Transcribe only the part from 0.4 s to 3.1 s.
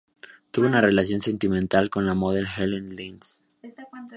Tuvo una relación sentimental con la modelo Helen